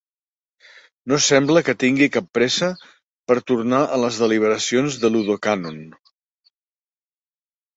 [1.11, 2.69] No sembla que tingui cap pressa
[3.33, 5.79] per tornar a les deliberacions del Ludocànon.